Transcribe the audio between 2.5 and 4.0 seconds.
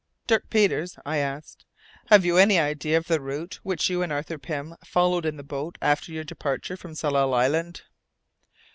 idea of the route which